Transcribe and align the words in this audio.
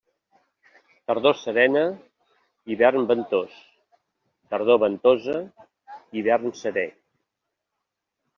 Tardor 1.09 1.35
serena, 1.41 1.83
hivern 2.71 3.05
ventós; 3.11 3.59
tardor 4.55 4.81
ventosa, 4.85 5.37
hivern 6.19 6.57
seré. 6.63 6.89